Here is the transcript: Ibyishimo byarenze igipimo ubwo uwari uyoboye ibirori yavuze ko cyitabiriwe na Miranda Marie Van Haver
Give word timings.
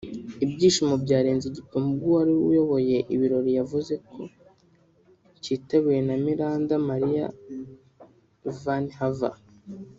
Ibyishimo 0.43 0.95
byarenze 1.03 1.45
igipimo 1.47 1.85
ubwo 1.91 2.05
uwari 2.09 2.31
uyoboye 2.49 2.97
ibirori 3.13 3.51
yavuze 3.59 3.93
ko 4.07 4.17
cyitabiriwe 5.41 5.99
na 6.07 6.15
Miranda 6.25 6.73
Marie 6.87 7.25
Van 8.63 8.85
Haver 8.97 9.35